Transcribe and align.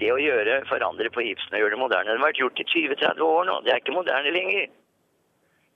Det 0.00 0.08
å 0.12 0.18
gjøre, 0.20 0.58
forandre 0.68 1.08
på 1.12 1.22
Ibsen 1.24 1.54
og 1.56 1.62
gjøre 1.62 1.72
det 1.72 1.80
moderne, 1.80 2.10
det 2.10 2.20
har 2.20 2.26
vært 2.26 2.40
gjort 2.42 2.60
i 2.60 2.66
20-30 2.68 3.22
år 3.24 3.46
nå. 3.48 3.60
Det 3.64 3.72
er 3.72 3.80
ikke 3.80 3.96
moderne 3.96 4.32
lenger. 4.34 4.66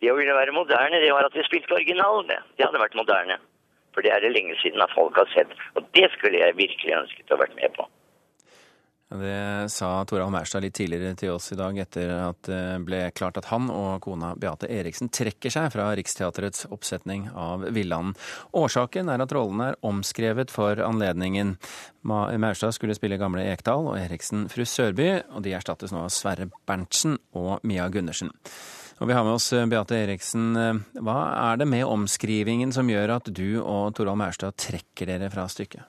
Det 0.01 0.11
å 0.13 0.17
ville 0.17 0.35
være 0.37 0.57
moderne, 0.57 1.01
det 1.01 1.13
var 1.13 1.29
at 1.29 1.37
vi 1.37 1.45
spilte 1.47 1.77
originalen. 1.77 2.29
Det. 2.29 2.37
det 2.59 2.67
hadde 2.67 2.83
vært 2.83 2.99
moderne. 3.01 3.39
For 3.97 4.05
det 4.05 4.13
er 4.13 4.23
det 4.23 4.35
lenge 4.35 4.57
siden 4.61 4.85
at 4.85 4.93
folk 4.93 5.17
har 5.19 5.29
sett. 5.33 5.53
Og 5.77 5.89
det 5.97 6.11
skulle 6.17 6.41
jeg 6.41 6.59
virkelig 6.59 6.99
ønsket 7.01 7.33
å 7.33 7.39
ha 7.39 7.43
vært 7.47 7.57
med 7.57 7.73
på. 7.77 7.89
Det 9.11 9.67
sa 9.69 10.05
Toralv 10.07 10.31
Maurstad 10.31 10.63
litt 10.63 10.77
tidligere 10.79 11.17
til 11.19 11.33
oss 11.35 11.49
i 11.51 11.57
dag, 11.59 11.75
etter 11.83 12.13
at 12.15 12.47
det 12.47 12.63
ble 12.87 13.01
klart 13.11 13.41
at 13.41 13.49
han 13.51 13.67
og 13.75 13.99
kona 14.05 14.37
Beate 14.39 14.69
Eriksen 14.71 15.11
trekker 15.11 15.51
seg 15.51 15.67
fra 15.75 15.89
Riksteaterets 15.99 16.69
oppsetning 16.71 17.27
av 17.35 17.67
Villanden. 17.75 18.15
Årsaken 18.55 19.11
er 19.11 19.27
at 19.27 19.35
rollen 19.35 19.65
er 19.67 19.79
omskrevet 19.83 20.55
for 20.55 20.79
anledningen. 20.87 21.57
Maurstad 22.07 22.79
skulle 22.79 22.95
spille 22.95 23.19
gamle 23.19 23.49
Ekdal 23.51 23.91
og 23.91 23.99
Eriksen 23.99 24.47
fru 24.53 24.63
Sørby, 24.63 25.11
og 25.35 25.43
de 25.43 25.59
erstattes 25.59 25.91
nå 25.91 26.07
av 26.07 26.15
Sverre 26.15 26.47
Berntsen 26.71 27.19
og 27.35 27.67
Mia 27.67 27.91
Gundersen. 27.91 28.31
Og 29.03 29.11
vi 29.11 29.17
har 29.17 29.27
med 29.27 29.41
oss 29.41 29.51
Beate 29.51 30.05
Eriksen. 30.05 30.53
Hva 31.03 31.21
er 31.51 31.59
det 31.59 31.67
med 31.67 31.89
omskrivingen 31.89 32.71
som 32.71 32.87
gjør 32.87 33.19
at 33.19 33.35
du 33.35 33.59
og 33.59 33.97
Toralv 33.99 34.23
Maurstad 34.23 34.55
trekker 34.71 35.11
dere 35.11 35.35
fra 35.35 35.51
stykket? 35.51 35.83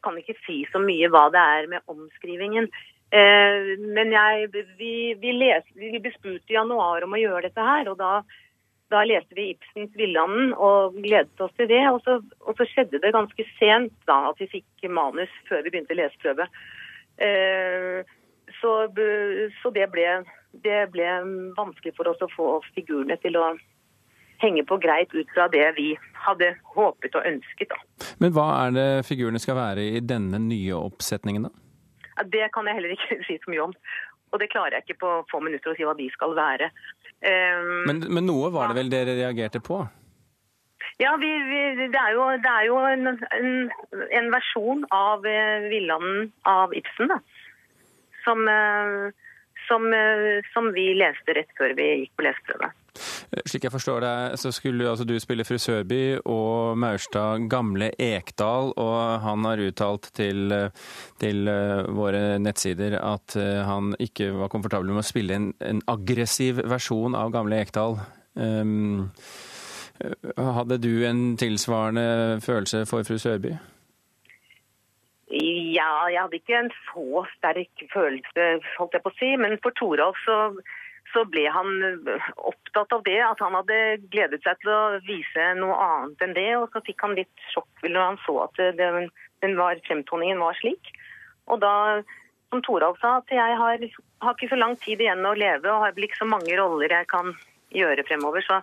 Jeg 0.00 0.06
kan 0.06 0.16
ikke 0.16 0.40
si 0.46 0.62
så 0.72 0.80
mye 0.80 1.10
hva 1.12 1.26
det 1.28 1.40
er 1.40 1.66
med 1.68 1.90
omskrivingen. 1.92 2.70
Eh, 3.12 3.74
men 3.82 4.14
jeg, 4.14 4.46
vi, 4.78 4.92
vi, 5.20 5.32
les, 5.36 5.66
vi 5.76 5.98
ble 5.98 6.12
spurt 6.14 6.48
i 6.48 6.56
januar 6.56 7.04
om 7.04 7.12
å 7.12 7.20
gjøre 7.20 7.50
dette 7.50 7.66
her, 7.66 7.90
og 7.92 7.98
da, 8.00 8.22
da 8.88 9.02
leste 9.04 9.36
vi 9.36 9.50
Ibsens 9.52 9.92
'Villanden' 9.98 10.54
og 10.56 10.96
gledet 10.96 11.44
oss 11.44 11.52
til 11.58 11.68
det. 11.68 11.82
Og 11.90 12.00
så, 12.06 12.16
og 12.46 12.56
så, 12.56 12.64
skjedde 12.70 13.02
det 13.04 13.12
ganske 13.12 13.46
sent 13.58 13.92
da 14.08 14.30
at 14.30 14.40
vi 14.40 14.48
fikk 14.54 14.88
manus 14.88 15.36
før 15.50 15.66
vi 15.66 15.74
begynte 15.74 15.98
leseprøve. 16.00 16.48
Eh, 17.20 18.00
så, 18.62 18.72
så 19.60 19.74
det, 19.76 19.90
ble, 19.92 20.06
det 20.64 20.80
ble 20.94 21.10
vanskelig 21.60 21.92
for 21.98 22.08
oss 22.08 22.24
å 22.24 22.32
få 22.32 22.48
figurene 22.72 23.20
til 23.20 23.36
å 23.36 23.52
henge 24.40 24.64
på 24.68 24.78
greit 24.82 25.12
ut 25.14 25.28
fra 25.34 25.48
det 25.52 25.66
vi 25.76 25.92
hadde 26.24 26.52
håpet 26.74 27.16
og 27.18 27.26
ønsket. 27.28 27.72
Da. 27.72 28.06
Men 28.22 28.34
hva 28.36 28.46
er 28.64 28.76
det 28.76 28.88
figurene 29.08 29.40
skal 29.42 29.58
være 29.58 29.86
i 29.96 30.04
denne 30.04 30.40
nye 30.42 30.76
oppsetningen, 30.76 31.48
da? 31.48 32.24
Det 32.28 32.50
kan 32.54 32.68
jeg 32.68 32.76
heller 32.76 32.96
ikke 32.96 33.20
si 33.28 33.38
så 33.40 33.52
mye 33.52 33.68
om. 33.68 33.76
Og 34.30 34.42
det 34.42 34.50
klarer 34.52 34.78
jeg 34.78 34.86
ikke 34.86 35.02
på 35.04 35.14
få 35.30 35.40
minutter 35.42 35.72
å 35.72 35.76
si 35.76 35.86
hva 35.86 35.96
de 35.98 36.06
skal 36.14 36.36
være. 36.38 36.70
Um, 37.20 37.88
men, 37.88 38.04
men, 38.08 38.28
noe 38.28 38.52
var 38.54 38.70
det 38.70 38.78
vel 38.78 38.92
dere 38.92 39.16
reagerte 39.18 39.60
på? 39.64 39.82
Ja, 41.00 41.14
vi, 41.20 41.28
vi, 41.48 41.88
det 41.92 41.98
er 41.98 42.14
jo, 42.14 42.26
det 42.44 42.52
er 42.52 42.66
jo 42.68 42.76
en, 42.84 43.08
en, 43.36 43.50
en, 44.20 44.30
versjon 44.32 44.84
av 44.94 45.24
uh, 45.24 45.66
Villanden 45.72 46.30
av 46.48 46.76
Ibsen, 46.76 47.10
da. 47.10 47.18
Som, 48.24 48.44
uh, 48.46 49.08
som, 49.66 49.88
uh, 49.90 50.38
som 50.54 50.70
vi 50.76 50.90
leste 50.96 51.36
rett 51.36 51.50
før 51.58 51.74
vi 51.76 51.88
gikk 52.04 52.14
på 52.20 52.28
leseprøve. 52.28 52.70
Slik 53.46 53.66
jeg 53.66 53.74
forstår 53.74 54.02
deg, 54.04 54.36
så 54.40 54.52
skulle 54.54 54.88
altså 54.90 55.06
du 55.06 55.14
spille 55.22 55.46
fru 55.46 55.56
Sørby 55.60 56.20
og 56.24 56.78
Maurstad 56.80 57.46
gamle 57.50 57.92
Ekdal, 58.00 58.72
og 58.80 58.96
han 59.24 59.46
har 59.46 59.62
uttalt 59.64 60.10
til, 60.16 60.54
til 61.22 61.50
eh, 61.50 61.84
våre 61.94 62.38
nettsider 62.42 62.98
at 63.00 63.36
eh, 63.38 63.60
han 63.66 63.94
ikke 64.02 64.32
var 64.40 64.52
komfortabel 64.52 64.90
med 64.92 65.04
å 65.04 65.10
spille 65.10 65.38
en, 65.38 65.52
en 65.62 65.84
aggressiv 65.90 66.62
versjon 66.70 67.18
av 67.18 67.32
gamle 67.34 67.62
Ekdal. 67.62 68.00
Um, 68.34 69.10
hadde 70.38 70.78
du 70.80 71.04
en 71.04 71.36
tilsvarende 71.36 72.40
følelse 72.44 72.86
for 72.88 73.04
fru 73.04 73.18
Sørby? 73.20 73.54
Ja, 75.30 75.90
jeg 76.10 76.18
hadde 76.18 76.38
ikke 76.40 76.58
en 76.58 76.72
så 76.90 77.24
sterk 77.36 77.82
følelse, 77.92 78.46
holdt 78.78 78.96
jeg 78.96 79.04
på 79.04 79.12
å 79.12 79.18
si. 79.18 79.28
Men 79.38 79.58
for 79.62 79.76
Toralf 79.78 80.18
så 80.24 80.38
så 81.12 81.24
ble 81.28 81.46
han 81.50 81.70
eh, 81.86 82.30
opptatt 82.36 82.92
av 82.94 83.02
det, 83.06 83.18
at 83.24 83.42
han 83.42 83.56
hadde 83.58 83.78
gledet 84.12 84.42
seg 84.44 84.60
til 84.62 84.72
å 84.72 85.00
vise 85.06 85.50
noe 85.58 85.76
annet 85.84 86.24
enn 86.26 86.36
det. 86.36 86.48
Og 86.60 86.70
så 86.72 86.82
fikk 86.86 87.04
han 87.06 87.16
litt 87.18 87.46
sjokk 87.52 87.84
når 87.86 88.00
han 88.02 88.20
så 88.26 88.36
at 88.46 88.62
den, 88.78 89.10
den 89.44 89.58
var, 89.58 89.80
fremtoningen 89.88 90.42
var 90.42 90.58
slik. 90.60 90.92
Og 91.50 91.62
da, 91.62 91.74
som 92.52 92.62
Toralf 92.66 93.00
sa, 93.02 93.18
at 93.20 93.34
jeg 93.34 93.58
har, 93.62 93.86
har, 94.22 94.36
ikke 94.36 94.52
så 94.52 94.60
lang 94.60 94.76
tid 94.82 95.02
igjen 95.02 95.26
å 95.26 95.36
leve 95.38 95.70
og 95.72 95.86
har 95.86 95.96
vel 95.96 96.06
ikke 96.06 96.22
så 96.22 96.30
mange 96.30 96.54
roller 96.58 96.92
jeg 97.00 97.10
kan 97.10 97.34
gjøre 97.74 98.06
fremover. 98.06 98.46
Så 98.46 98.60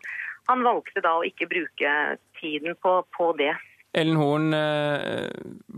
han 0.48 0.64
valgte 0.64 1.04
da 1.04 1.18
å 1.18 1.26
ikke 1.28 1.50
bruke 1.52 1.96
tiden 2.40 2.78
på, 2.80 3.02
på 3.16 3.32
det. 3.40 3.54
Ellen 3.98 4.20
Horn, 4.20 4.52
eh, 4.54 5.28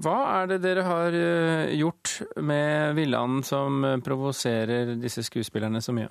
hva 0.04 0.18
er 0.42 0.50
det 0.50 0.64
dere 0.66 0.84
har 0.84 1.16
eh, 1.16 1.76
gjort 1.80 2.18
med 2.44 2.98
Villand 2.98 3.46
som 3.48 3.86
provoserer 4.04 4.98
disse 5.00 5.24
skuespillerne 5.26 5.82
så 5.82 5.96
mye? 5.96 6.10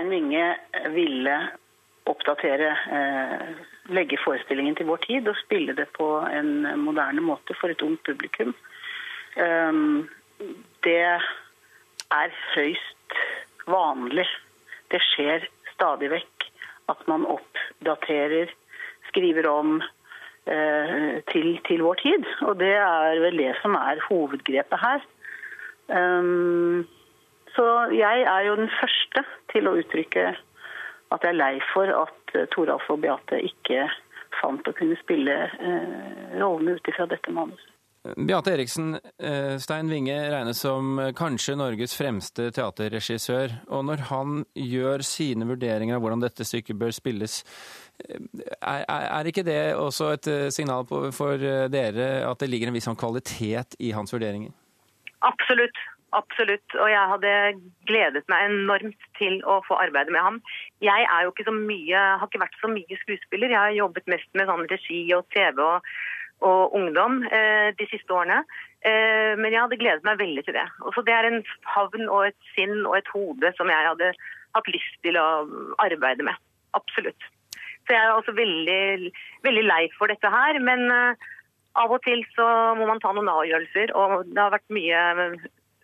Stein 0.00 0.10
Winge 0.10 0.56
ville 0.94 1.34
oppdatere, 2.08 2.70
eh, 2.88 3.48
legge 3.92 4.16
forestillingen 4.24 4.74
til 4.74 4.86
vår 4.88 4.96
tid 5.04 5.26
og 5.28 5.36
spille 5.36 5.74
det 5.76 5.90
på 5.92 6.06
en 6.24 6.64
moderne 6.80 7.20
måte 7.20 7.52
for 7.60 7.68
et 7.68 7.82
ungt 7.82 8.00
publikum. 8.08 8.54
Um, 9.36 10.08
det 10.80 10.96
er 11.04 12.32
høyst 12.54 13.18
vanlig. 13.68 14.24
Det 14.88 15.02
skjer 15.04 15.44
stadig 15.74 16.08
vekk 16.14 16.46
at 16.88 17.04
man 17.06 17.26
oppdaterer, 17.28 18.48
skriver 19.10 19.50
om 19.50 19.82
eh, 20.46 21.20
til, 21.28 21.60
til, 21.68 21.84
vår 21.84 22.00
tid. 22.00 22.24
Og 22.48 22.56
det 22.56 22.72
er 22.72 23.20
vel 23.20 23.36
det 23.36 23.52
som 23.60 23.76
er 23.76 24.00
hovedgrepet 24.08 24.80
her. 24.80 25.04
Um, 25.92 26.88
så 27.56 27.66
jeg 27.94 28.22
er 28.28 28.46
jo 28.46 28.56
den 28.60 28.70
første 28.80 29.24
til 29.52 29.68
å 29.68 29.76
uttrykke 29.80 30.30
at 31.10 31.26
jeg 31.26 31.34
er 31.34 31.40
lei 31.40 31.56
for 31.72 31.90
at 31.90 32.36
eh, 32.38 32.46
Toralf 32.54 32.86
og 32.92 33.02
Beate 33.02 33.42
ikke 33.46 33.88
fant 34.40 34.66
å 34.68 34.76
kunne 34.76 34.98
spille 35.00 35.36
eh, 35.50 36.38
rollene 36.38 36.78
ut 36.78 36.90
ifra 36.90 37.08
dette 37.10 37.34
manuset. 37.34 37.66
Beate 38.16 38.54
Eriksen, 38.54 38.94
eh, 39.20 39.58
Stein 39.60 39.90
Winge 39.92 40.14
regnes 40.32 40.62
som 40.62 40.96
kanskje 41.18 41.58
Norges 41.60 41.92
fremste 41.98 42.46
teaterregissør. 42.56 43.58
Og 43.76 43.84
når 43.90 44.06
han 44.08 44.38
gjør 44.56 45.04
sine 45.04 45.44
vurderinger 45.50 45.98
av 45.98 46.06
hvordan 46.06 46.24
dette 46.24 46.46
stykket 46.48 46.78
bør 46.80 46.94
spilles, 46.96 47.42
er, 48.00 48.86
er 48.88 49.28
ikke 49.28 49.44
det 49.44 49.60
også 49.76 50.14
et 50.14 50.30
signal 50.56 50.86
for 50.88 51.36
dere 51.68 52.08
at 52.24 52.40
det 52.40 52.48
ligger 52.48 52.70
en 52.70 52.78
viss 52.78 52.88
sånn 52.88 52.96
kvalitet 52.96 53.76
i 53.84 53.90
hans 53.92 54.14
vurderinger? 54.16 54.54
Absolutt. 55.28 55.76
Absolutt. 56.16 56.74
Og 56.74 56.88
jeg 56.90 57.10
hadde 57.12 57.32
gledet 57.86 58.24
meg 58.32 58.48
enormt 58.48 59.04
til 59.18 59.38
å 59.46 59.60
få 59.66 59.78
arbeide 59.78 60.10
med 60.14 60.24
ham. 60.24 60.40
Jeg 60.82 61.06
er 61.06 61.26
jo 61.26 61.30
ikke 61.30 61.46
så 61.46 61.54
mye, 61.54 62.00
har 62.18 62.26
ikke 62.26 62.42
vært 62.42 62.58
så 62.62 62.70
mye 62.72 62.98
skuespiller. 63.04 63.52
Jeg 63.52 63.60
har 63.60 63.76
jobbet 63.76 64.10
mest 64.10 64.30
med 64.38 64.50
sånn 64.50 64.66
regi 64.72 65.04
og 65.14 65.28
TV 65.34 65.62
og, 65.62 65.86
og 66.46 66.74
ungdom 66.80 67.22
eh, 67.30 67.70
de 67.78 67.86
siste 67.92 68.14
årene. 68.16 68.42
Eh, 68.82 69.36
men 69.38 69.52
jeg 69.52 69.62
hadde 69.62 69.78
gledet 69.78 70.06
meg 70.08 70.18
veldig 70.22 70.44
til 70.46 70.56
det. 70.58 70.66
Også 70.90 71.04
det 71.06 71.14
er 71.14 71.28
en 71.28 71.42
havn 71.76 72.06
og 72.08 72.30
et 72.30 72.52
sinn 72.56 72.80
og 72.80 72.96
et 72.98 73.12
hode 73.14 73.52
som 73.58 73.70
jeg 73.70 73.90
hadde 73.92 74.14
hatt 74.56 74.72
lyst 74.74 74.96
til 75.06 75.20
å 75.20 75.28
arbeide 75.84 76.26
med. 76.26 76.42
Absolutt. 76.74 77.30
Så 77.86 77.94
jeg 77.94 78.02
er 78.02 78.16
også 78.16 78.34
veldig, 78.34 79.12
veldig 79.46 79.62
lei 79.66 79.84
for 79.94 80.10
dette 80.10 80.34
her. 80.34 80.58
Men 80.58 80.88
eh, 80.90 81.30
av 81.78 81.94
og 81.94 82.02
til 82.02 82.26
så 82.34 82.50
må 82.74 82.90
man 82.90 82.98
ta 82.98 83.14
noen 83.14 83.30
avgjørelser, 83.30 83.94
og 83.94 84.26
det 84.26 84.42
har 84.42 84.54
vært 84.56 84.74
mye 84.74 85.06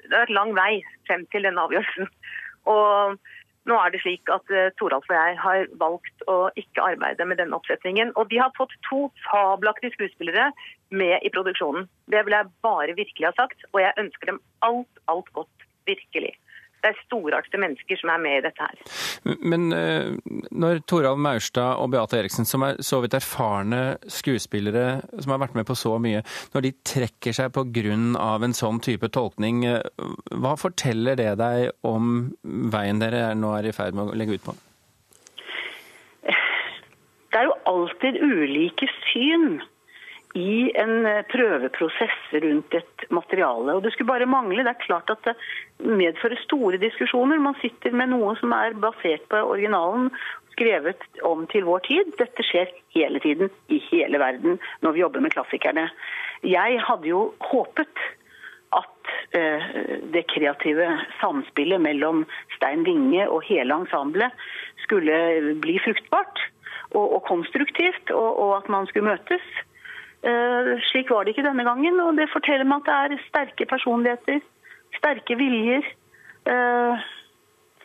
det 0.07 0.15
har 0.15 0.27
vært 0.27 0.39
lang 0.39 0.55
vei 0.57 0.73
frem 1.09 1.27
til 1.35 1.49
denne 1.49 1.65
avgjørelsen. 1.67 2.11
Og 2.73 3.19
nå 3.67 3.77
er 3.83 3.91
det 3.91 4.01
slik 4.03 4.31
at 4.31 4.55
uh, 4.55 4.71
Toralf 4.79 5.09
og 5.11 5.17
jeg 5.17 5.37
har 5.43 5.67
valgt 5.81 6.25
å 6.31 6.37
ikke 6.59 6.85
arbeide 6.95 7.27
med 7.27 7.41
denne 7.43 7.59
oppsetningen. 7.59 8.13
Og 8.15 8.31
de 8.31 8.39
har 8.43 8.55
fått 8.59 8.75
to 8.87 9.07
fabelaktige 9.27 9.95
skuespillere 9.97 10.53
med 10.95 11.19
i 11.27 11.33
produksjonen. 11.35 11.89
Det 12.11 12.23
vil 12.27 12.39
jeg 12.39 12.53
bare 12.67 12.95
virkelig 12.99 13.31
ha 13.31 13.35
sagt. 13.39 13.67
Og 13.73 13.83
jeg 13.83 13.99
ønsker 14.03 14.31
dem 14.31 14.43
alt, 14.67 15.03
alt 15.11 15.31
godt. 15.35 15.67
Virkelig 15.87 16.35
det 16.85 16.93
er 16.93 17.01
storartede 17.07 17.61
mennesker 17.63 17.99
som 18.01 18.13
er 18.13 18.21
med 18.23 18.39
i 18.39 18.43
dette 18.45 18.67
her. 18.67 18.83
Men 19.43 19.69
eh, 19.75 20.13
når 20.55 20.83
Toralv 20.89 21.19
Maurstad 21.19 21.81
og 21.83 21.91
Beate 21.95 22.21
Eriksen, 22.21 22.47
som 22.49 22.65
er 22.67 22.81
så 22.85 23.01
vidt 23.03 23.17
erfarne 23.17 23.97
skuespillere, 24.13 25.01
som 25.19 25.35
har 25.35 25.43
vært 25.43 25.57
med 25.59 25.67
på 25.69 25.77
så 25.79 25.97
mye, 26.03 26.23
når 26.55 26.67
de 26.69 26.75
trekker 26.87 27.37
seg 27.37 27.53
på 27.57 27.67
grunn 27.75 28.15
av 28.21 28.47
en 28.47 28.55
sånn 28.57 28.81
type 28.85 29.11
tolkning, 29.15 29.65
eh, 29.67 29.83
hva 30.37 30.55
forteller 30.61 31.19
det 31.19 31.33
deg 31.43 31.71
om 31.87 32.31
veien 32.45 33.03
dere 33.03 33.33
nå 33.39 33.57
er 33.59 33.71
i 33.71 33.77
ferd 33.77 33.97
med 33.97 34.13
å 34.13 34.19
legge 34.19 34.39
ut 34.39 34.47
på? 34.47 34.57
Det 37.37 37.43
er 37.43 37.51
jo 37.51 37.57
alltid 37.69 38.21
ulike 38.23 38.87
syn 39.11 39.59
i 40.37 40.71
en 40.77 41.07
eh, 41.09 41.23
prøveprosess 41.31 42.33
rundt 42.45 42.75
et 42.77 43.07
materiale. 43.15 43.77
Og 43.77 43.83
Det 43.85 43.93
skulle 43.95 44.13
bare 44.13 44.29
mangle. 44.29 44.65
Det 44.65 44.75
er 44.75 44.85
klart 44.85 45.13
at 45.13 45.23
det 45.29 45.37
medfører 45.81 46.41
store 46.45 46.81
diskusjoner. 46.83 47.41
Man 47.43 47.57
sitter 47.63 47.95
med 47.97 48.13
noe 48.13 48.35
som 48.41 48.53
er 48.57 48.77
basert 48.81 49.25
på 49.31 49.41
originalen, 49.41 50.11
skrevet 50.57 51.03
om 51.25 51.47
til 51.53 51.67
vår 51.69 51.85
tid. 51.89 52.13
Dette 52.21 52.45
skjer 52.45 52.71
hele 52.97 53.21
tiden 53.21 53.51
i 53.73 53.81
hele 53.91 54.21
verden 54.21 54.61
når 54.85 54.97
vi 54.97 55.03
jobber 55.05 55.25
med 55.25 55.35
klassikerne. 55.37 55.89
Jeg 56.45 56.81
hadde 56.85 57.11
jo 57.11 57.31
håpet 57.51 58.05
at 58.77 58.93
det 60.13 60.23
kreative 60.33 60.87
samspillet 61.21 61.81
mellom 61.81 62.25
Stein 62.57 62.85
Winge 62.87 63.27
og 63.29 63.45
hele 63.47 63.77
ensemblet 63.83 64.35
skulle 64.85 65.17
bli 65.63 65.77
fruktbart 65.85 66.41
og, 66.95 67.23
konstruktivt, 67.27 68.11
og, 68.11 68.57
at 68.57 68.69
man 68.69 68.87
skulle 68.87 69.11
møtes. 69.11 69.47
Slik 70.91 71.11
var 71.13 71.25
det 71.25 71.35
ikke 71.35 71.47
denne 71.47 71.65
gangen, 71.67 72.01
og 72.03 72.17
det 72.19 72.27
forteller 72.33 72.67
meg 72.67 72.83
at 72.83 73.11
det 73.13 73.19
er 73.19 73.27
sterke 73.29 73.67
personligheter, 73.71 74.41
sterke 74.99 75.37
viljer, 75.39 75.87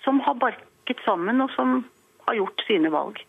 som 0.02 0.22
har 0.26 0.40
barket 0.42 1.04
sammen, 1.06 1.44
og 1.44 1.52
som 1.54 1.84
har 2.28 2.40
gjort 2.40 2.64
sine 2.66 2.90
valg. 2.94 3.22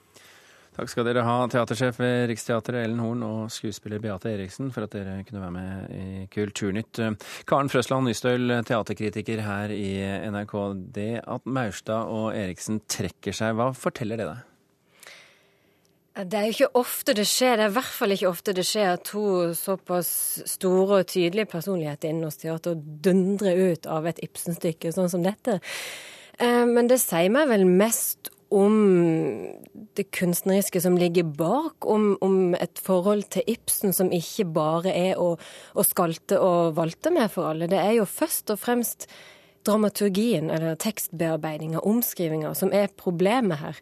Takk 0.73 0.89
skal 0.89 1.05
dere 1.05 1.21
ha, 1.27 1.35
teatersjef 1.53 1.99
ved 2.01 2.31
Riksteatret 2.31 2.87
Ellen 2.87 3.03
Horn 3.05 3.25
og 3.27 3.41
skuespiller 3.53 4.01
Beate 4.01 4.31
Eriksen, 4.33 4.71
for 4.73 4.87
at 4.87 4.95
dere 4.97 5.19
kunne 5.29 5.43
være 5.43 5.53
med 5.53 5.91
i 5.93 6.23
Kulturnytt. 6.33 7.03
Karen 7.45 7.69
Frøsland 7.69 8.09
Nystøl, 8.09 8.49
teaterkritiker 8.65 9.45
her 9.45 9.75
i 9.77 9.91
NRK. 10.33 10.55
Det 10.97 11.11
at 11.21 11.45
Maurstad 11.45 12.09
og 12.09 12.31
Eriksen 12.33 12.81
trekker 12.89 13.37
seg, 13.37 13.53
hva 13.61 13.69
forteller 13.77 14.23
det 14.23 14.31
deg? 14.31 14.49
Det 16.13 16.37
er 16.37 16.45
jo 16.45 16.53
ikke 16.53 16.81
ofte 16.83 17.15
det 17.17 17.25
skjer, 17.25 17.57
det 17.57 17.65
er 17.65 17.71
i 17.73 17.77
hvert 17.79 17.95
fall 17.97 18.13
ikke 18.13 18.29
ofte 18.29 18.53
det 18.53 18.67
skjer 18.69 18.91
at 18.99 19.07
to 19.09 19.23
såpass 19.57 20.11
store 20.51 20.99
og 21.01 21.09
tydelige 21.09 21.49
personligheter 21.49 22.11
innen 22.11 22.27
norsk 22.27 22.43
teater 22.43 22.77
dundrer 22.77 23.73
ut 23.73 23.89
av 23.89 24.11
et 24.11 24.21
Ibsen-stykke 24.27 24.93
sånn 24.93 25.09
som 25.09 25.25
dette. 25.25 25.57
Eh, 26.37 26.67
men 26.69 26.91
det 26.91 27.01
sier 27.01 27.33
meg 27.33 27.49
vel 27.49 27.65
mest 27.65 28.29
om 28.53 28.75
det 29.97 30.11
kunstneriske 30.13 30.83
som 30.85 30.99
ligger 31.01 31.25
bak, 31.25 31.87
om, 31.89 32.11
om, 32.21 32.53
et 32.61 32.81
forhold 32.85 33.25
til 33.33 33.49
Ibsen 33.49 33.97
som 33.97 34.13
ikke 34.13 34.45
bare 34.53 34.93
er 34.93 35.21
å, 35.21 35.39
å 35.73 35.85
skalte 35.87 36.37
og 36.37 36.77
valte 36.77 37.13
med 37.15 37.33
for 37.33 37.49
alle. 37.49 37.71
Det 37.73 37.81
er 37.81 37.97
jo 37.97 38.05
først 38.09 38.53
og 38.53 38.61
fremst 38.61 39.09
dramaturgien, 39.65 40.51
eller 40.53 40.77
tekstbearbeidinga, 40.77 41.81
omskrivinga, 41.87 42.53
som 42.59 42.73
er 42.75 42.93
problemet 42.99 43.63
her. 43.63 43.81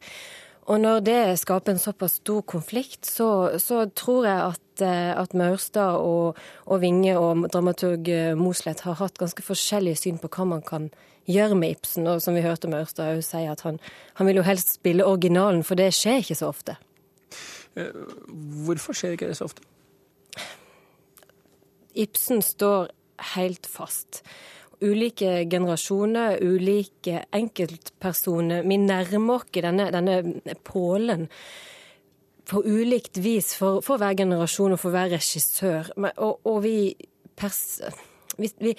Og 0.70 0.78
når 0.78 1.00
det 1.02 1.20
skaper 1.40 1.74
en 1.74 1.82
såpass 1.82 2.20
stor 2.20 2.44
konflikt, 2.46 3.08
så, 3.08 3.58
så 3.58 3.88
tror 3.96 4.26
jeg 4.28 4.42
at, 4.52 4.82
eh, 4.86 5.12
at 5.18 5.34
Maurstad 5.34 5.98
og, 5.98 6.38
og 6.66 6.82
Vinge 6.82 7.16
og 7.18 7.48
dramaturg 7.50 8.10
Mosleth 8.38 8.86
har 8.86 9.00
hatt 9.00 9.18
ganske 9.18 9.42
forskjellige 9.42 10.04
syn 10.04 10.20
på 10.22 10.30
hva 10.30 10.46
man 10.52 10.62
kan 10.62 10.92
gjøre 11.30 11.54
med 11.58 11.76
Ibsen, 11.76 12.06
og 12.06 12.22
som 12.22 12.36
vi 12.36 12.44
hørte 12.44 12.70
Maurstad 12.70 13.16
òg 13.16 13.24
si, 13.24 13.42
at 13.48 13.64
han, 13.66 13.80
han, 14.18 14.28
vil 14.28 14.40
jo 14.40 14.46
helst 14.46 14.76
spille 14.78 15.06
originalen, 15.06 15.64
for 15.66 15.78
det 15.78 15.90
skjer 15.96 16.22
ikke 16.22 16.38
så 16.38 16.50
ofte. 16.50 16.76
Eh, 17.78 17.92
hvorfor 18.66 18.96
skjer 18.96 19.16
ikke 19.16 19.30
det 19.30 19.38
så 19.38 19.50
ofte? 19.50 19.66
Ibsen 21.98 22.42
står 22.42 22.90
helt 23.34 23.66
fast. 23.66 24.22
Ulike 24.80 25.44
generasjoner, 25.50 26.38
ulike 26.40 27.24
enkeltpersoner. 27.36 28.62
Vi 28.64 28.78
nærmer 28.80 29.34
oss 29.34 29.50
denne, 29.52 29.90
denne 29.92 30.54
pålen 30.64 31.26
på 32.50 32.62
ulikt 32.64 33.20
vis 33.22 33.52
for, 33.54 33.82
for, 33.84 34.00
hver 34.00 34.16
generasjon 34.18 34.74
og 34.74 34.80
for 34.82 34.94
hver 34.94 35.12
regissør. 35.12 35.92
Og, 36.16 36.40
og 36.48 36.62
vi, 36.64 36.76
pers, 37.38 37.80
vi, 38.38 38.50
vi 38.58 38.74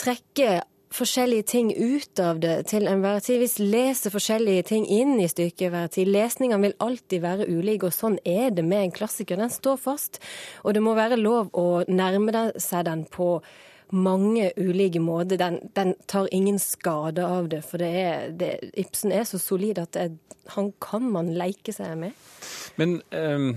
trekker 0.00 0.62
forskjellige 0.92 1.42
ting 1.48 1.72
ut 1.72 2.20
av 2.20 2.40
det 2.42 2.54
til 2.72 2.88
enhver 2.90 3.20
tid. 3.24 3.42
Vi 3.42 3.66
leser 3.72 4.12
forskjellige 4.12 4.66
ting 4.72 4.86
inn 4.90 5.16
i 5.20 5.28
stykket 5.30 5.72
hver 5.72 5.90
tid. 5.92 6.10
Lesningene 6.12 6.60
vil 6.66 6.78
alltid 6.84 7.24
være 7.24 7.48
ulike, 7.48 7.88
og 7.88 7.96
sånn 7.96 8.18
er 8.28 8.52
det 8.54 8.64
med 8.66 8.86
en 8.86 8.94
klassiker. 8.94 9.40
Den 9.40 9.52
står 9.52 9.80
fast, 9.80 10.20
og 10.62 10.76
det 10.76 10.84
må 10.84 10.96
være 10.98 11.20
lov 11.20 11.52
å 11.56 11.84
nærme 11.88 12.50
seg 12.60 12.86
den 12.88 13.06
på 13.12 13.36
mange 13.92 14.50
ulike 14.56 15.00
måter. 15.04 15.38
Den, 15.40 15.58
den 15.76 15.94
tar 16.10 16.28
ingen 16.34 16.58
skade 16.62 17.26
av 17.26 17.50
det, 17.52 17.62
for 17.68 17.82
det 17.82 17.90
er, 18.02 18.30
det, 18.36 18.52
Ibsen 18.80 19.12
er 19.12 19.26
så 19.28 19.40
solid 19.40 19.80
at 19.82 19.92
det, 19.96 20.10
han 20.56 20.72
kan 20.82 21.04
man 21.12 21.30
leke 21.36 21.74
seg 21.76 21.94
med. 22.06 22.24
Men 22.80 23.00
um 23.12 23.52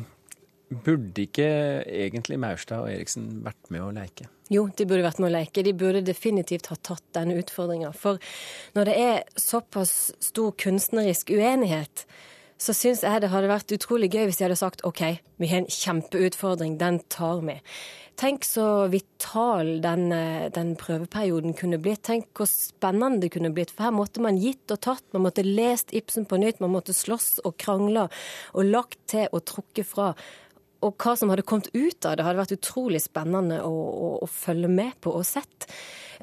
Burde 0.66 1.22
ikke 1.22 1.46
egentlig 1.86 2.40
Maurstad 2.42 2.82
og 2.82 2.90
Eriksen 2.90 3.28
vært 3.46 3.70
med 3.70 3.84
å 3.86 3.92
leke? 3.94 4.26
Jo, 4.50 4.66
de 4.74 4.88
burde 4.90 5.06
vært 5.06 5.20
med 5.22 5.30
å 5.30 5.36
leke. 5.36 5.64
De 5.66 5.74
burde 5.78 6.02
definitivt 6.06 6.72
ha 6.72 6.78
tatt 6.82 7.04
denne 7.14 7.38
utfordringa. 7.38 7.92
For 7.94 8.18
når 8.78 8.90
det 8.90 8.96
er 9.02 9.20
såpass 9.40 9.94
stor 10.26 10.56
kunstnerisk 10.62 11.30
uenighet, 11.38 12.06
så 12.62 12.74
syns 12.75 13.04
jeg 13.04 13.22
det 13.22 13.31
hadde 13.34 13.52
vært 13.52 13.74
utrolig 13.75 14.10
gøy 14.13 14.30
hvis 14.30 14.40
de 14.40 14.48
hadde 14.48 14.60
sagt 14.60 14.86
OK, 14.88 15.04
vi 15.42 15.52
har 15.52 15.63
en 15.63 15.72
kjempeutfordring, 15.72 16.80
den 16.80 17.02
tar 17.12 17.44
vi. 17.46 17.60
Tenk 18.16 18.46
så 18.48 18.88
vital 18.88 19.81
den, 19.84 20.07
den, 20.56 20.69
prøveperioden 20.80 21.52
kunne 21.60 21.81
blitt. 21.84 22.06
Tenk 22.07 22.30
hvor 22.38 22.48
spennende 22.48 23.25
det 23.25 23.34
kunne 23.34 23.52
blitt. 23.52 23.74
For 23.75 23.90
her 23.90 23.96
måtte 23.96 24.24
man 24.24 24.40
gitt 24.40 24.72
og 24.72 24.80
tatt. 24.88 25.04
Man 25.12 25.25
måtte 25.25 25.44
lest 25.44 25.92
Ibsen 25.92 26.24
på 26.30 26.40
nytt. 26.40 26.62
Man 26.63 26.72
måtte 26.72 26.96
slåss 26.96 27.42
og 27.44 27.57
krangle 27.60 28.07
og 28.56 28.72
lagt 28.72 29.01
til 29.12 29.28
og 29.36 29.44
trukket 29.51 29.90
fra 29.90 30.13
og 30.86 30.96
hva 31.02 31.16
som 31.18 31.32
hadde 31.34 31.46
kommet 31.48 31.72
ut 31.74 32.06
av 32.06 32.18
det, 32.18 32.26
hadde 32.26 32.42
vært 32.44 32.58
utrolig 32.58 33.02
spennende 33.04 33.62
å, 33.66 33.72
å, 33.74 34.10
å 34.26 34.30
følge 34.30 34.72
med 34.72 34.98
på 35.04 35.14
og 35.18 35.26
sett. 35.28 35.70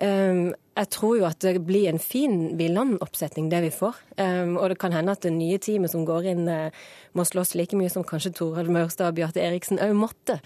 Um, 0.00 0.52
jeg 0.72 0.88
tror 0.94 1.16
jo 1.18 1.24
at 1.28 1.42
det 1.44 1.60
blir 1.66 1.90
en 1.90 2.00
fin 2.00 2.54
Villand-oppsetning, 2.56 3.50
det 3.52 3.60
vi 3.66 3.72
får. 3.74 3.98
Um, 4.16 4.56
og 4.56 4.72
det 4.72 4.78
kan 4.80 4.94
hende 4.94 5.12
at 5.12 5.24
det 5.26 5.34
nye 5.34 5.60
teamet 5.62 5.92
som 5.92 6.06
går 6.08 6.30
inn, 6.32 6.46
uh, 6.48 6.72
må 7.18 7.26
slåss 7.28 7.54
like 7.58 7.76
mye 7.76 7.92
som 7.92 8.06
kanskje 8.06 8.32
Torald 8.38 8.72
Maurstad 8.72 9.10
og 9.10 9.18
Bjarte 9.18 9.42
Eriksen 9.44 9.82
òg 9.82 9.92
måtte. 9.98 10.38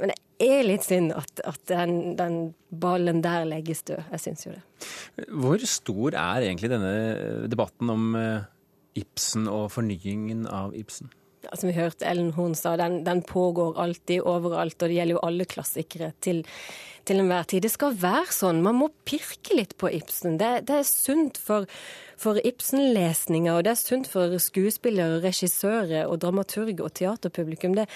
Men 0.00 0.14
det 0.14 0.48
er 0.48 0.64
litt 0.64 0.86
synd 0.86 1.12
at, 1.18 1.42
at 1.44 1.60
den, 1.68 2.16
den, 2.18 2.40
ballen 2.68 3.22
der 3.24 3.46
legges 3.48 3.84
død. 3.88 4.08
Jeg 4.12 4.24
syns 4.24 4.46
jo 4.46 4.54
det. 4.54 4.62
Hvor 5.32 5.62
stor 5.68 6.16
er 6.16 6.48
egentlig 6.48 6.72
denne 6.72 7.48
debatten 7.50 7.92
om 7.92 8.10
uh, 8.16 8.48
Ibsen 8.98 9.48
og 9.52 9.70
fornyingen 9.74 10.46
av 10.48 10.74
Ibsen? 10.76 11.12
Som 11.54 11.70
vi 11.70 11.76
hørte 11.76 12.06
Ellen 12.08 12.32
Horn 12.36 12.54
sa, 12.58 12.76
den, 12.80 13.02
den, 13.06 13.22
pågår 13.26 13.78
alltid, 13.80 14.22
overalt, 14.26 14.76
og 14.80 14.88
det 14.88 14.98
gjelder 14.98 15.16
jo 15.16 15.24
alle 15.28 15.46
klassikere 15.48 16.12
til, 16.24 16.42
til 17.08 17.22
enhver 17.22 17.48
tid. 17.48 17.64
Det 17.64 17.72
skal 17.72 17.96
være 17.98 18.34
sånn. 18.34 18.62
Man 18.64 18.78
må 18.80 18.90
pirke 19.08 19.56
litt 19.56 19.76
på 19.80 19.90
Ibsen. 20.00 20.38
Det, 20.40 20.52
det 20.68 20.80
er 20.80 20.88
sunt 20.88 21.40
for, 21.40 21.68
for 22.20 22.40
Ibsen-lesninger, 22.44 23.54
og 23.54 23.66
det 23.66 23.74
er 23.74 23.82
sunt 23.82 24.10
for 24.10 24.38
skuespillere, 24.42 25.22
regissører 25.24 26.06
og 26.06 26.20
dramaturger 26.24 26.84
og 26.86 26.96
teaterpublikum. 27.00 27.78
Det, 27.78 27.88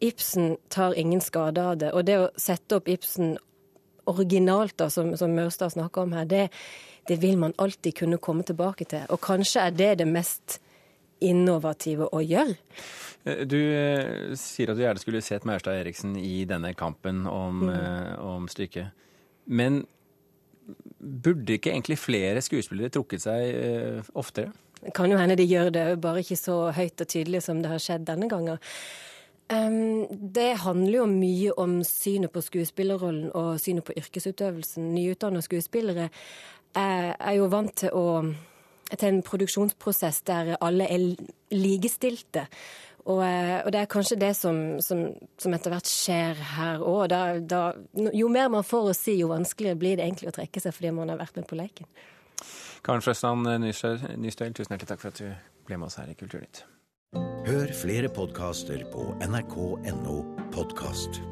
Ibsen 0.00 0.56
tar 0.68 0.96
ingen 0.98 1.20
skade 1.20 1.62
av 1.62 1.78
det. 1.80 1.92
Og 1.96 2.04
det 2.04 2.18
å 2.20 2.30
sette 2.40 2.80
opp 2.80 2.88
Ibsen 2.88 3.36
originalt, 4.06 4.76
da, 4.78 4.90
som, 4.92 5.16
som 5.18 5.32
Mørstad 5.34 5.74
snakker 5.74 6.04
om 6.04 6.14
her, 6.16 6.28
det, 6.30 6.44
det 7.08 7.18
vil 7.22 7.38
man 7.40 7.54
alltid 7.58 7.96
kunne 8.02 8.20
komme 8.22 8.46
tilbake 8.46 8.86
til. 8.88 9.06
Og 9.10 9.20
kanskje 9.24 9.66
er 9.66 9.74
det 9.74 9.92
det 10.02 10.08
mest 10.10 10.60
innovative 11.24 12.10
å 12.12 12.20
gjøre. 12.22 12.56
Eh, 13.26 13.42
du 13.48 13.58
eh, 13.58 14.34
sier 14.38 14.70
at 14.70 14.78
du 14.78 14.84
gjerne 14.84 15.02
skulle 15.02 15.24
sett 15.24 15.46
Maurstad 15.48 15.80
Eriksen 15.80 16.16
i 16.20 16.44
denne 16.48 16.72
kampen 16.78 17.26
om, 17.30 17.66
mm. 17.66 17.72
Eh, 17.74 18.12
om 18.22 18.46
stykket. 18.50 18.94
Men 19.46 19.84
burde 20.98 21.58
ikke 21.58 21.70
egentlig 21.70 21.98
flere 22.02 22.42
skuespillere 22.42 22.90
trukket 22.90 23.22
seg 23.22 24.00
oftere? 24.18 24.50
Det 24.80 24.90
kan 24.96 25.10
jo 25.10 25.18
hende 25.20 25.36
de 25.38 25.46
gjør 25.46 25.70
det, 25.70 25.84
bare 26.02 26.24
ikke 26.24 26.38
så 26.38 26.56
høyt 26.74 27.04
og 27.04 27.08
tydelig 27.08 27.44
som 27.44 27.60
det 27.62 27.70
har 27.70 27.82
skjedd 27.82 28.08
denne 28.08 28.26
gangen. 28.30 28.58
Um, 29.46 30.10
det 30.10 30.56
handler 30.64 30.96
jo 30.98 31.06
mye 31.06 31.52
om 31.62 31.76
synet 31.86 32.32
på 32.34 32.42
skuespillerrollen 32.42 33.30
og 33.30 33.60
synet 33.62 33.86
på 33.86 33.94
yrkesutøvelsen. 33.94 34.88
Nyutdannede 34.96 35.46
skuespillere 35.46 36.08
er, 36.74 37.14
er 37.14 37.36
jo 37.38 37.46
vant 37.52 37.76
til 37.78 37.94
å 37.94 38.06
til 38.90 39.08
en 39.08 39.22
produksjonsprosess 39.26 40.20
der 40.26 40.52
alle 40.62 40.86
er 40.90 41.06
likestilte. 41.54 42.46
Og, 43.06 43.20
eh, 43.22 43.60
og, 43.62 43.70
det 43.72 43.80
er 43.80 43.90
kanskje 43.90 44.18
det 44.18 44.32
som, 44.34 44.56
som, 44.82 45.04
som 45.38 45.54
etter 45.54 45.70
hvert 45.70 45.90
skjer 45.90 46.40
her 46.56 46.82
òg. 46.82 47.14
Jo 48.16 48.30
mer 48.32 48.50
man 48.52 48.66
får 48.66 48.90
å 48.90 48.96
si, 48.98 49.18
jo 49.20 49.30
vanskeligere 49.30 49.78
blir 49.78 50.00
det 50.00 50.08
egentlig 50.08 50.32
å 50.32 50.36
trekke 50.40 50.62
seg 50.62 50.74
fordi 50.74 50.94
man 50.96 51.14
har 51.14 51.20
vært 51.22 51.38
med 51.38 51.46
på 51.46 51.58
leken. 51.58 51.86
Karen 52.86 53.02
Frøsland 53.02 53.46
Nystøl, 53.62 54.00
tusen 54.54 54.74
hjertelig 54.74 54.90
takk 54.90 55.02
for 55.02 55.14
at 55.14 55.22
du 55.22 55.30
ble 55.66 55.78
med 55.78 55.88
oss 55.88 55.98
her 56.02 56.10
i 56.10 56.18
Kulturnytt. 56.18 56.64
Hør 57.46 57.70
flere 57.78 58.10
podkaster 58.10 58.82
på 58.90 59.08
nrk.no 59.22 60.18
podkast. 60.54 61.22